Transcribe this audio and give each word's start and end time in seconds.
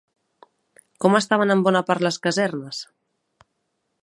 Com 1.05 1.19
estaven 1.19 1.55
en 1.57 1.63
bona 1.69 1.83
part 1.91 2.07
les 2.09 2.21
casernes? 2.27 2.85